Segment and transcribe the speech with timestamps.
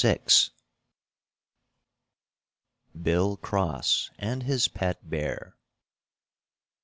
[0.01, 0.19] VIII.
[2.99, 5.55] BILL CROSS AND HIS PET BEAR.